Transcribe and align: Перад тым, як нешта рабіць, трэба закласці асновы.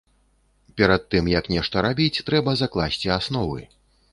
Перад 0.81 1.01
тым, 1.15 1.29
як 1.35 1.45
нешта 1.55 1.85
рабіць, 1.87 2.23
трэба 2.31 2.57
закласці 2.63 3.15
асновы. 3.21 3.61